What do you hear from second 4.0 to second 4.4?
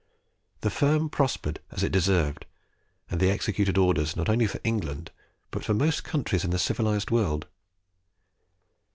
not